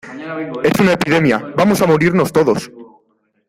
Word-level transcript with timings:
es 0.63 0.79
una 0.79 0.93
epidemia, 0.93 1.37
vamos 1.55 1.79
a 1.79 1.85
morirnos 1.85 2.31
todos. 2.33 2.71